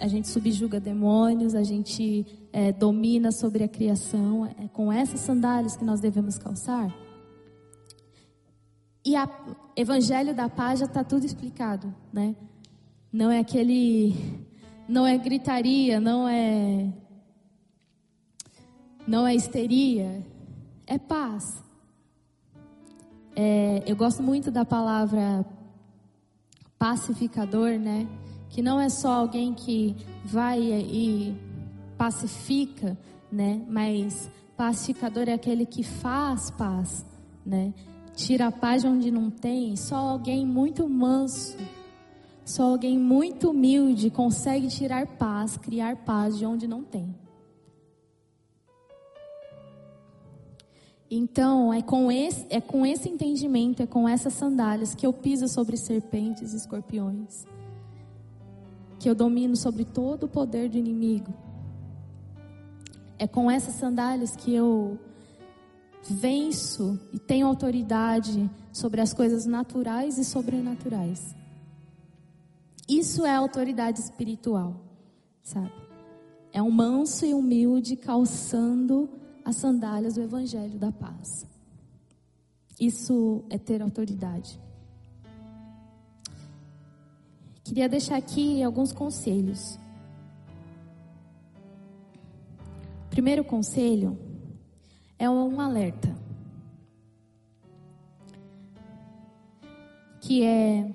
[0.00, 4.46] a gente subjuga demônios, a gente é, domina sobre a criação.
[4.46, 6.94] É com essas sandálias que nós devemos calçar.
[9.04, 9.28] E a
[9.76, 12.34] Evangelho da Paz já está tudo explicado, né?
[13.12, 14.14] Não é aquele.
[14.88, 16.92] Não é gritaria, não é.
[19.06, 20.24] Não é histeria.
[20.86, 21.62] É paz.
[23.34, 25.44] É, eu gosto muito da palavra
[26.78, 28.06] pacificador, né?
[28.48, 31.36] Que não é só alguém que vai e
[31.98, 32.96] pacifica,
[33.30, 33.62] né?
[33.68, 37.04] Mas pacificador é aquele que faz paz,
[37.44, 37.72] né?
[38.14, 39.76] Tira a paz de onde não tem.
[39.76, 41.56] Só alguém muito manso
[42.46, 47.12] só alguém muito humilde consegue tirar paz, criar paz de onde não tem.
[51.10, 55.48] Então, é com, esse, é com esse entendimento, é com essas sandálias que eu piso
[55.48, 57.44] sobre serpentes e escorpiões.
[59.00, 61.34] Que eu domino sobre todo o poder do inimigo.
[63.18, 64.96] É com essas sandálias que eu
[66.08, 71.34] venço e tenho autoridade sobre as coisas naturais e sobrenaturais.
[72.88, 74.80] Isso é autoridade espiritual,
[75.42, 75.72] sabe?
[76.52, 79.10] É um manso e humilde calçando
[79.44, 81.46] as sandálias do evangelho da paz.
[82.78, 84.60] Isso é ter autoridade.
[87.64, 89.78] Queria deixar aqui alguns conselhos.
[93.10, 94.16] Primeiro conselho
[95.18, 96.14] é um alerta.
[100.20, 100.94] Que é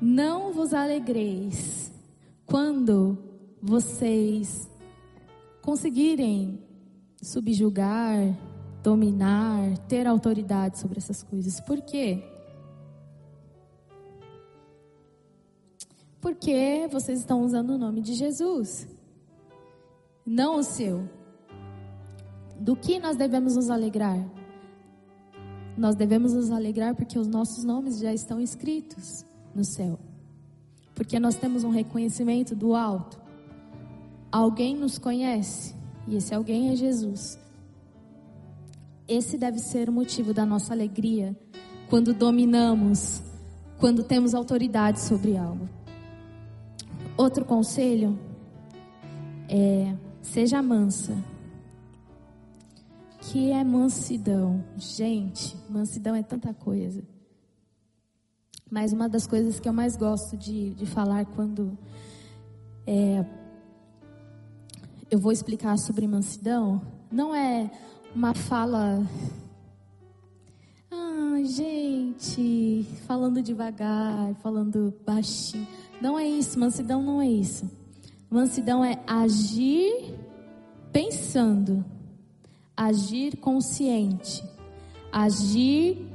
[0.00, 1.92] não vos alegreis
[2.46, 3.18] quando
[3.60, 4.66] vocês
[5.60, 6.58] conseguirem
[7.22, 8.18] subjugar,
[8.82, 11.60] dominar, ter autoridade sobre essas coisas.
[11.60, 12.24] Por quê?
[16.18, 18.88] Porque vocês estão usando o nome de Jesus,
[20.24, 21.06] não o seu.
[22.58, 24.18] Do que nós devemos nos alegrar?
[25.76, 29.98] Nós devemos nos alegrar porque os nossos nomes já estão escritos no céu.
[30.94, 33.20] Porque nós temos um reconhecimento do alto.
[34.30, 35.74] Alguém nos conhece
[36.06, 37.38] e esse alguém é Jesus.
[39.08, 41.36] Esse deve ser o motivo da nossa alegria
[41.88, 43.22] quando dominamos,
[43.78, 45.68] quando temos autoridade sobre algo.
[47.16, 48.18] Outro conselho
[49.48, 51.16] é seja mansa.
[53.20, 54.64] Que é mansidão?
[54.76, 57.02] Gente, mansidão é tanta coisa.
[58.70, 61.76] Mas uma das coisas que eu mais gosto de, de falar quando
[62.86, 63.24] é,
[65.10, 66.80] eu vou explicar sobre mansidão
[67.10, 67.68] não é
[68.14, 69.04] uma fala.
[70.88, 75.66] Ah, gente, falando devagar, falando baixinho.
[76.00, 77.68] Não é isso, mansidão não é isso.
[78.30, 80.14] Mansidão é agir
[80.92, 81.84] pensando,
[82.76, 84.44] agir consciente.
[85.12, 86.08] Agir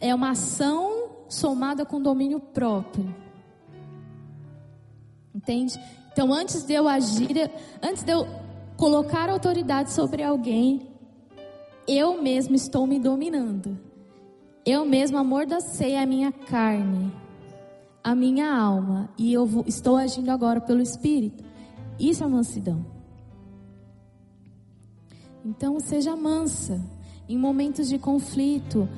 [0.00, 0.99] é uma ação
[1.30, 3.14] somada com domínio próprio.
[5.34, 5.80] Entende?
[6.12, 8.26] Então, antes de eu agir, antes de eu
[8.76, 10.88] colocar autoridade sobre alguém,
[11.86, 13.78] eu mesmo estou me dominando.
[14.66, 17.12] Eu mesmo amordacei a minha carne,
[18.04, 21.42] a minha alma, e eu vou, estou agindo agora pelo Espírito.
[21.98, 22.84] Isso é mansidão.
[25.44, 26.80] Então, seja mansa
[27.28, 28.88] em momentos de conflito,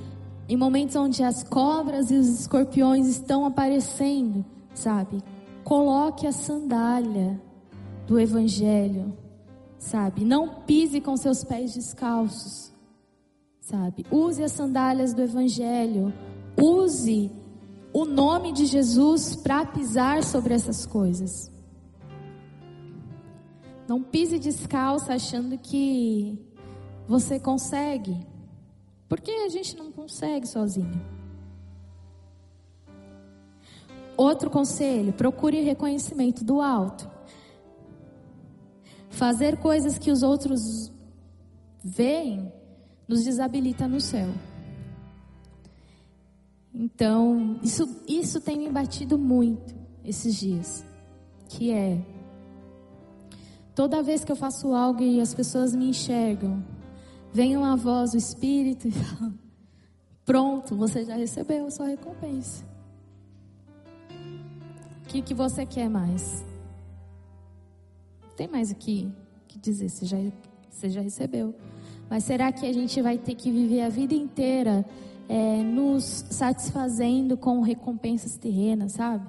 [0.49, 5.23] em momentos onde as cobras e os escorpiões estão aparecendo, sabe?
[5.65, 7.41] Coloque a sandália
[8.07, 9.17] do Evangelho,
[9.79, 10.25] sabe?
[10.25, 12.73] Não pise com seus pés descalços,
[13.61, 14.05] sabe?
[14.11, 16.13] Use as sandálias do Evangelho,
[16.61, 17.31] use
[17.93, 21.51] o nome de Jesus para pisar sobre essas coisas.
[23.87, 26.39] Não pise descalço achando que
[27.07, 28.27] você consegue,
[29.13, 30.99] porque a gente não consegue sozinho.
[34.17, 37.07] Outro conselho: procure reconhecimento do alto.
[39.11, 40.91] Fazer coisas que os outros
[41.85, 42.51] veem
[43.07, 44.31] nos desabilita no céu.
[46.75, 50.87] Então, isso, isso tem me batido muito esses dias.
[51.51, 52.01] Que é,
[53.75, 56.65] toda vez que eu faço algo e as pessoas me enxergam,
[57.33, 59.33] vem uma voz do Espírito e fala:
[60.25, 62.73] Pronto, você já recebeu a sua recompensa
[65.13, 66.43] que, que você quer mais?
[68.35, 69.13] Tem mais o que,
[69.47, 70.17] que dizer, você já,
[70.71, 71.55] você já recebeu.
[72.09, 74.87] Mas será que a gente vai ter que viver a vida inteira
[75.29, 79.29] é, nos satisfazendo com recompensas terrenas, sabe?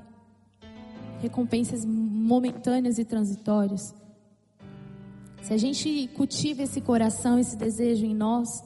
[1.22, 3.94] Recompensas momentâneas e transitórias.
[5.44, 8.64] Se a gente cultiva esse coração, esse desejo em nós,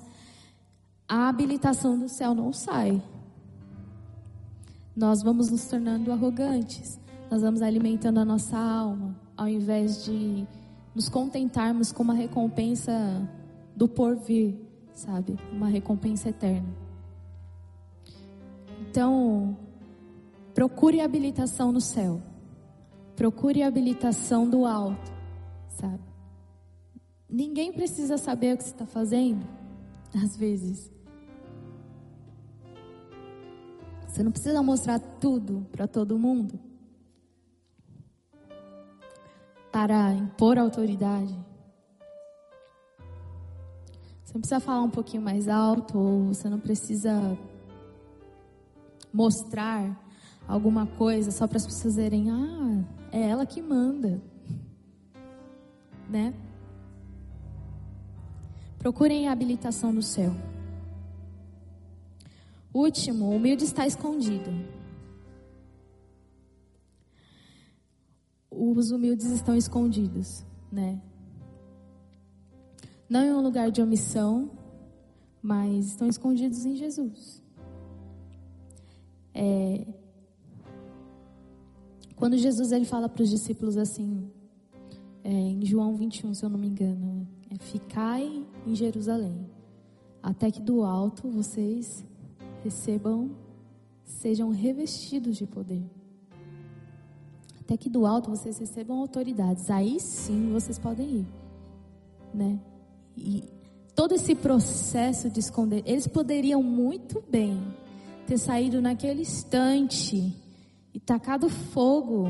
[1.08, 3.02] a habilitação do céu não sai.
[4.96, 6.98] Nós vamos nos tornando arrogantes
[7.30, 10.48] nós vamos alimentando a nossa alma, ao invés de
[10.96, 13.30] nos contentarmos com uma recompensa
[13.75, 14.56] do porvir,
[14.94, 15.38] sabe?
[15.52, 16.67] Uma recompensa eterna.
[18.82, 19.58] Então,
[20.54, 22.21] procure habilitação no céu.
[23.15, 25.12] Procure habilitação do alto,
[25.69, 26.06] sabe?
[27.30, 29.46] Ninguém precisa saber o que você está fazendo,
[30.23, 30.92] às vezes.
[34.08, 36.67] Você não precisa mostrar tudo para todo mundo.
[39.78, 41.38] para impor autoridade.
[44.23, 47.38] Você não precisa falar um pouquinho mais alto, ou você não precisa
[49.13, 49.96] mostrar
[50.48, 54.19] alguma coisa só para as pessoas dizerem: ah, é ela que manda.
[56.10, 56.34] Né?
[58.80, 60.32] Procurem a habilitação no céu.
[62.73, 64.52] Último, o humilde está escondido.
[68.80, 71.02] os humildes estão escondidos, né?
[73.10, 74.52] Não em um lugar de omissão,
[75.42, 77.42] mas estão escondidos em Jesus.
[79.34, 79.86] É,
[82.15, 84.30] quando Jesus ele fala para os discípulos assim,
[85.23, 87.28] é, em João 21, se eu não me engano.
[87.50, 89.50] É, Ficai em Jerusalém,
[90.21, 92.06] até que do alto vocês
[92.63, 93.31] recebam,
[94.04, 95.83] sejam revestidos de poder.
[97.60, 99.69] Até que do alto vocês recebam autoridades.
[99.69, 101.27] Aí sim vocês podem ir,
[102.33, 102.60] né?
[103.15, 103.43] E
[103.95, 107.60] todo esse processo de esconder, eles poderiam muito bem
[108.25, 110.33] ter saído naquele instante
[110.93, 112.27] e tacado fogo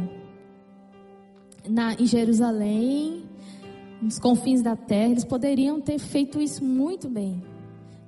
[1.68, 3.26] na, em Jerusalém,
[4.02, 7.43] nos confins da terra, eles poderiam ter feito isso muito bem.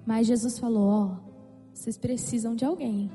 [0.06, 1.30] Mas Jesus falou: Ó, oh,
[1.74, 3.10] vocês precisam de alguém.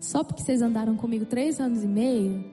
[0.00, 2.44] Só porque vocês andaram comigo três anos e meio,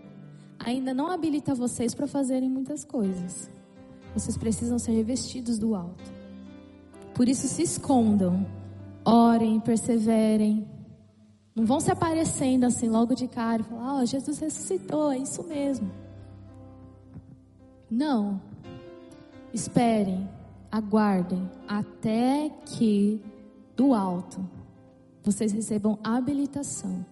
[0.57, 3.49] ainda não habilita vocês para fazerem muitas coisas.
[4.13, 6.03] Vocês precisam ser revestidos do alto.
[7.13, 8.45] Por isso, se escondam,
[9.03, 10.67] orem, perseverem.
[11.53, 15.19] Não vão se aparecendo assim logo de cara e falar: Ó, oh, Jesus ressuscitou, é
[15.19, 15.91] isso mesmo.
[17.89, 18.41] Não.
[19.55, 20.29] Esperem,
[20.69, 23.21] aguardem até que
[23.73, 24.45] do alto
[25.23, 27.05] vocês recebam habilitação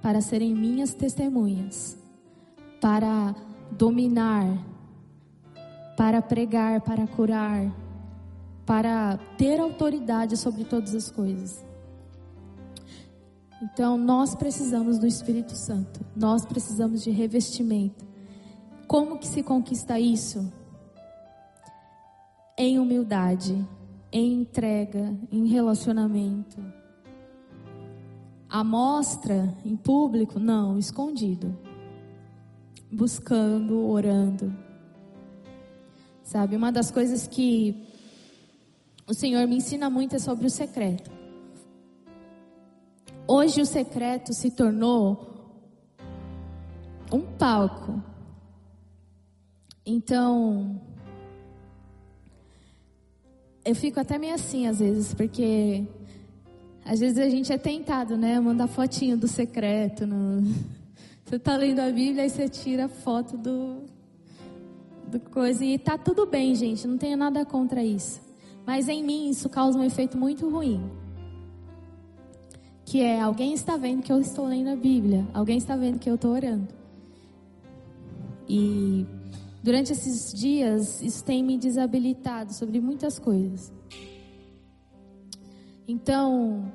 [0.00, 1.98] para serem minhas testemunhas,
[2.80, 3.34] para
[3.70, 4.56] dominar,
[5.98, 7.70] para pregar, para curar,
[8.64, 11.62] para ter autoridade sobre todas as coisas.
[13.62, 18.02] Então, nós precisamos do Espírito Santo, nós precisamos de revestimento.
[18.88, 20.50] Como que se conquista isso?
[22.56, 23.66] Em humildade,
[24.12, 26.62] em entrega, em relacionamento.
[28.48, 30.38] A mostra em público?
[30.38, 31.56] Não, escondido.
[32.90, 34.54] Buscando, orando.
[36.22, 37.86] Sabe, uma das coisas que
[39.06, 41.10] o Senhor me ensina muito é sobre o secreto.
[43.26, 45.32] Hoje o secreto se tornou
[47.12, 48.02] um palco
[49.86, 50.80] então,
[53.64, 55.84] eu fico até meio assim às vezes, porque
[56.84, 58.38] às vezes a gente é tentado, né?
[58.38, 60.06] Mandar fotinho do secreto.
[60.06, 60.42] No...
[61.24, 63.84] Você está lendo a Bíblia e você tira foto do,
[65.10, 65.64] do coisa.
[65.64, 66.86] E tá tudo bem, gente.
[66.86, 68.20] Não tenho nada contra isso.
[68.66, 70.84] Mas em mim isso causa um efeito muito ruim.
[72.84, 75.26] Que é alguém está vendo que eu estou lendo a Bíblia.
[75.32, 76.68] Alguém está vendo que eu estou orando.
[78.46, 79.06] E
[79.64, 83.72] Durante esses dias, isso tem me desabilitado sobre muitas coisas.
[85.88, 86.70] Então,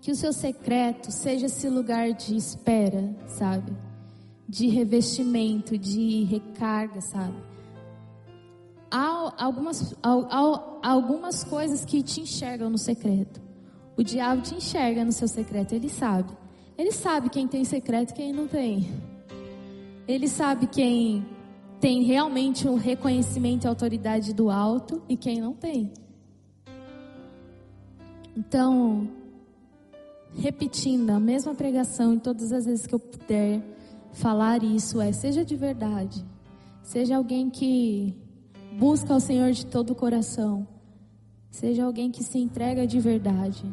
[0.00, 3.72] que o seu secreto seja esse lugar de espera, sabe?
[4.48, 7.36] De revestimento, de recarga, sabe?
[8.90, 10.10] Há algumas, há,
[10.82, 13.40] há algumas coisas que te enxergam no secreto.
[13.96, 16.32] O diabo te enxerga no seu secreto, ele sabe.
[16.76, 19.09] Ele sabe quem tem secreto e quem não tem.
[20.10, 21.24] Ele sabe quem
[21.80, 25.92] tem realmente o reconhecimento e autoridade do alto e quem não tem.
[28.36, 29.08] Então,
[30.34, 33.62] repetindo a mesma pregação em todas as vezes que eu puder
[34.12, 36.26] falar isso é: seja de verdade,
[36.82, 38.12] seja alguém que
[38.76, 40.66] busca o Senhor de todo o coração,
[41.52, 43.64] seja alguém que se entrega de verdade.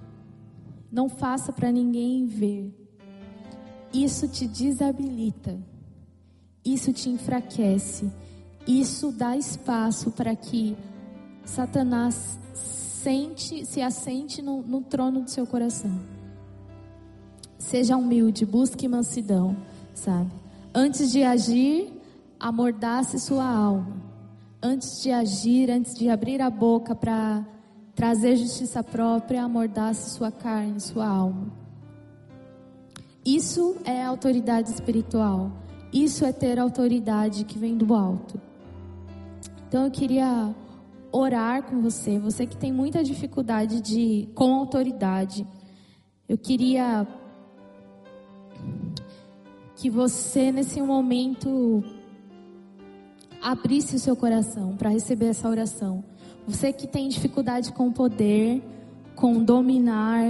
[0.91, 2.71] Não faça para ninguém ver.
[3.91, 5.57] Isso te desabilita
[6.73, 8.11] isso te enfraquece.
[8.67, 10.75] Isso dá espaço para que
[11.45, 15.97] Satanás sente, se assente no, no trono do seu coração.
[17.57, 19.55] Seja humilde, busque mansidão,
[19.93, 20.31] sabe?
[20.73, 21.93] Antes de agir,
[22.39, 23.95] amordace sua alma.
[24.61, 27.45] Antes de agir, antes de abrir a boca para
[27.95, 31.51] trazer justiça própria, amordace sua carne, sua alma.
[33.25, 35.51] Isso é autoridade espiritual.
[35.91, 38.39] Isso é ter autoridade que vem do alto.
[39.67, 40.53] Então eu queria
[41.11, 45.45] orar com você, você que tem muita dificuldade de com autoridade.
[46.27, 47.07] Eu queria
[49.75, 51.83] que você nesse momento
[53.41, 56.03] abrisse o seu coração para receber essa oração.
[56.47, 58.61] Você que tem dificuldade com poder,
[59.15, 60.23] com dominar,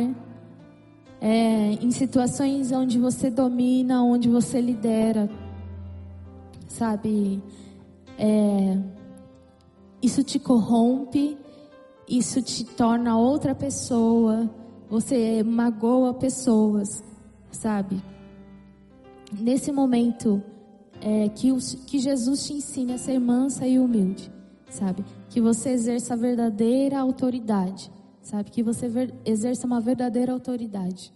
[1.21, 5.29] é, em situações onde você domina, onde você lidera,
[6.77, 7.41] sabe?
[8.19, 8.77] É,
[10.01, 11.37] isso te corrompe,
[12.07, 14.49] isso te torna outra pessoa,
[14.87, 17.03] você magoa pessoas,
[17.51, 18.01] sabe?
[19.39, 20.41] Nesse momento,
[21.01, 21.51] é, que,
[21.85, 24.31] que Jesus te ensine a ser mansa e humilde,
[24.69, 25.03] sabe?
[25.29, 28.51] Que você exerça a verdadeira autoridade, sabe?
[28.51, 31.11] Que você ver, exerça uma verdadeira autoridade.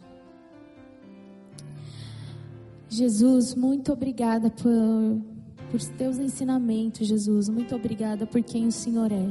[2.89, 5.31] Jesus, muito obrigada por
[5.72, 7.48] por teus ensinamentos, Jesus.
[7.48, 9.30] Muito obrigada por quem o Senhor é.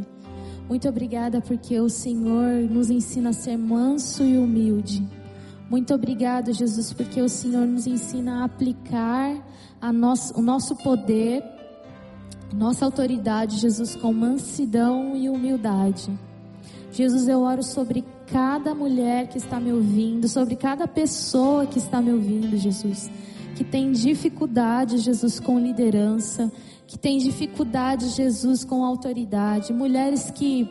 [0.66, 5.06] Muito obrigada porque o Senhor nos ensina a ser manso e humilde.
[5.68, 9.36] Muito obrigada, Jesus, porque o Senhor nos ensina a aplicar
[9.80, 11.44] a nosso, o nosso poder,
[12.52, 16.10] nossa autoridade, Jesus, com mansidão e humildade.
[16.90, 22.00] Jesus, eu oro sobre cada mulher que está me ouvindo, sobre cada pessoa que está
[22.00, 23.10] me ouvindo, Jesus,
[23.60, 26.50] que tem dificuldade, Jesus, com liderança,
[26.86, 30.66] que tem dificuldade, Jesus, com autoridade, mulheres que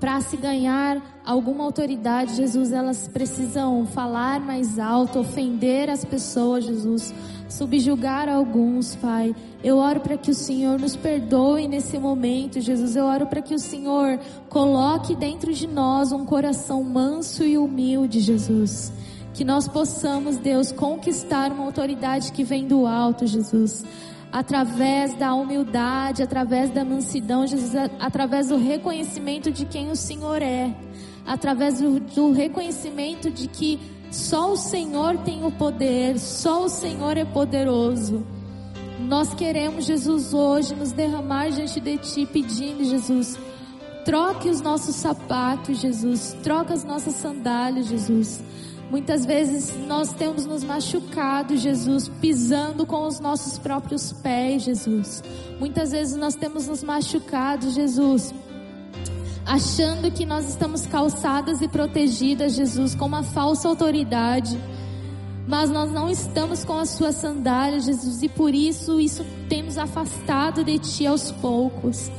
[0.00, 7.12] para se ganhar alguma autoridade, Jesus, elas precisam falar mais alto, ofender as pessoas, Jesus,
[7.50, 9.36] subjugar alguns, Pai.
[9.62, 12.96] Eu oro para que o Senhor nos perdoe nesse momento, Jesus.
[12.96, 18.20] Eu oro para que o Senhor coloque dentro de nós um coração manso e humilde,
[18.20, 18.90] Jesus.
[19.34, 23.84] Que nós possamos, Deus, conquistar uma autoridade que vem do alto, Jesus
[24.32, 30.74] através da humildade, através da mansidão, Jesus, através do reconhecimento de quem o Senhor é,
[31.26, 33.78] através do, do reconhecimento de que
[34.10, 38.24] só o Senhor tem o poder, só o Senhor é poderoso.
[39.00, 43.38] Nós queremos, Jesus, hoje nos derramar diante de Ti, pedindo, Jesus,
[44.04, 48.40] troque os nossos sapatos, Jesus, troca as nossas sandálias, Jesus.
[48.90, 55.24] Muitas vezes nós temos nos machucado, Jesus, pisando com os nossos próprios pés, Jesus.
[55.58, 58.34] Muitas vezes nós temos nos machucado, Jesus,
[59.46, 64.60] achando que nós estamos calçadas e protegidas, Jesus, com uma falsa autoridade.
[65.46, 69.78] Mas nós não estamos com as suas sandálias, Jesus, e por isso isso tem nos
[69.78, 72.10] afastado de ti aos poucos.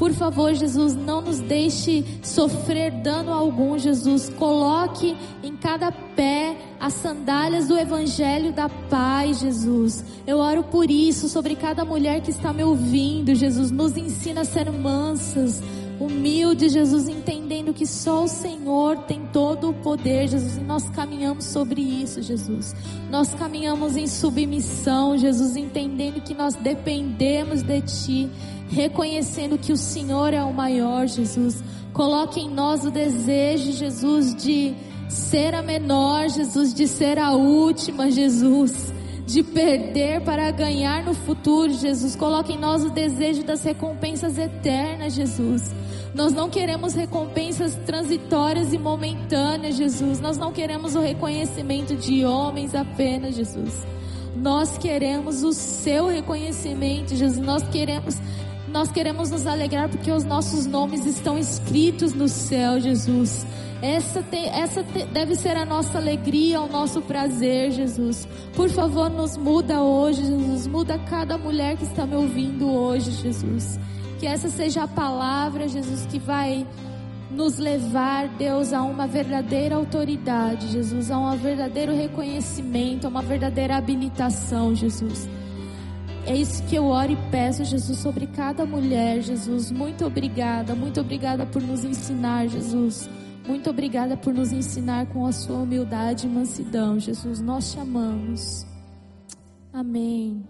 [0.00, 4.30] Por favor, Jesus, não nos deixe sofrer dano algum, Jesus.
[4.30, 10.02] Coloque em cada pé as sandálias do Evangelho da paz, Jesus.
[10.26, 13.70] Eu oro por isso sobre cada mulher que está me ouvindo, Jesus.
[13.70, 15.62] Nos ensina a ser mansas,
[16.00, 20.56] humildes, Jesus, entendendo que só o Senhor tem todo o poder, Jesus.
[20.56, 22.74] E nós caminhamos sobre isso, Jesus.
[23.10, 28.30] Nós caminhamos em submissão, Jesus, entendendo que nós dependemos de Ti
[28.70, 31.62] reconhecendo que o Senhor é o maior, Jesus.
[31.92, 34.74] Coloque em nós o desejo, Jesus, de
[35.08, 38.92] ser a menor, Jesus, de ser a última, Jesus,
[39.26, 42.14] de perder para ganhar no futuro, Jesus.
[42.14, 45.74] Coloque em nós o desejo das recompensas eternas, Jesus.
[46.14, 50.20] Nós não queremos recompensas transitórias e momentâneas, Jesus.
[50.20, 53.86] Nós não queremos o reconhecimento de homens apenas, Jesus.
[54.36, 57.44] Nós queremos o seu reconhecimento, Jesus.
[57.44, 58.16] Nós queremos
[58.68, 63.46] nós queremos nos alegrar porque os nossos nomes estão escritos no céu, Jesus.
[63.82, 68.28] Essa, essa te, deve ser a nossa alegria, o nosso prazer, Jesus.
[68.54, 70.66] Por favor, nos muda hoje, Jesus.
[70.66, 73.78] Muda cada mulher que está me ouvindo hoje, Jesus.
[74.18, 76.66] Que essa seja a palavra, Jesus, que vai
[77.30, 83.76] nos levar, Deus, a uma verdadeira autoridade, Jesus, a um verdadeiro reconhecimento, a uma verdadeira
[83.76, 85.26] habilitação, Jesus.
[86.26, 89.70] É isso que eu oro e peço, Jesus, sobre cada mulher, Jesus.
[89.70, 93.08] Muito obrigada, muito obrigada por nos ensinar, Jesus.
[93.46, 97.40] Muito obrigada por nos ensinar com a sua humildade e mansidão, Jesus.
[97.40, 98.66] Nós te amamos.
[99.72, 100.44] Amém.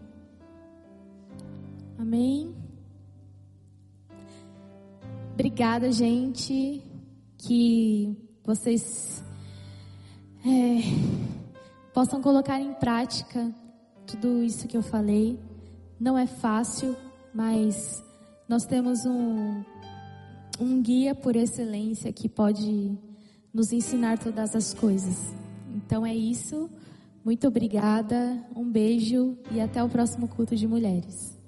[1.99, 2.55] Amém.
[5.33, 6.83] Obrigada, gente.
[7.39, 8.14] Que
[8.45, 9.25] vocês
[10.45, 10.81] é,
[11.95, 13.51] possam colocar em prática
[14.07, 15.39] tudo isso que eu falei.
[16.01, 16.96] Não é fácil,
[17.34, 18.03] mas
[18.48, 19.62] nós temos um,
[20.59, 22.96] um guia por excelência que pode
[23.53, 25.34] nos ensinar todas as coisas.
[25.76, 26.70] Então é isso.
[27.22, 31.38] Muito obrigada, um beijo e até o próximo culto de mulheres.